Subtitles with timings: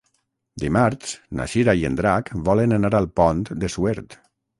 [0.61, 4.19] Dimarts na Cira i en Drac volen anar al Pont de Suert.